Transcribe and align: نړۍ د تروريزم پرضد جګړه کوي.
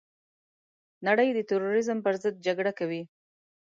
نړۍ 1.07 1.29
د 1.33 1.39
تروريزم 1.49 1.97
پرضد 2.05 2.33
جګړه 2.45 2.71
کوي. 2.79 3.01